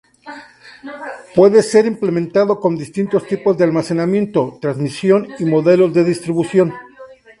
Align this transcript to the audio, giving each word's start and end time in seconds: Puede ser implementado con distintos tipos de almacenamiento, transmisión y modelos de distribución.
Puede 1.35 1.61
ser 1.61 1.85
implementado 1.85 2.59
con 2.59 2.75
distintos 2.75 3.27
tipos 3.27 3.55
de 3.55 3.65
almacenamiento, 3.65 4.57
transmisión 4.59 5.27
y 5.37 5.45
modelos 5.45 5.93
de 5.93 6.03
distribución. 6.03 6.73